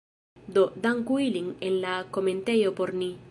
Do, 0.55 0.63
danku 0.85 1.19
ilin 1.27 1.53
en 1.69 1.77
la 1.85 1.93
komentejo 2.19 2.73
por 2.81 2.99
ni 3.03 3.15